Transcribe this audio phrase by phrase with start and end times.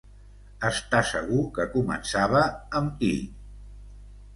[0.69, 2.45] Està segur que començava
[2.83, 3.15] amb i.